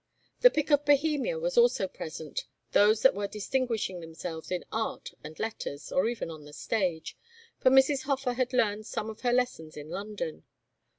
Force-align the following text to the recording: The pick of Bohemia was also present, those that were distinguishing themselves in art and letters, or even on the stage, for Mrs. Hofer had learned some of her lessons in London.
The 0.39 0.49
pick 0.49 0.71
of 0.71 0.83
Bohemia 0.83 1.37
was 1.37 1.59
also 1.59 1.87
present, 1.87 2.45
those 2.71 3.03
that 3.03 3.13
were 3.13 3.27
distinguishing 3.27 3.99
themselves 3.99 4.49
in 4.49 4.65
art 4.71 5.11
and 5.23 5.37
letters, 5.37 5.91
or 5.91 6.07
even 6.09 6.31
on 6.31 6.43
the 6.43 6.53
stage, 6.53 7.15
for 7.59 7.69
Mrs. 7.69 8.05
Hofer 8.05 8.33
had 8.33 8.51
learned 8.51 8.87
some 8.87 9.11
of 9.11 9.21
her 9.21 9.31
lessons 9.31 9.77
in 9.77 9.91
London. 9.91 10.43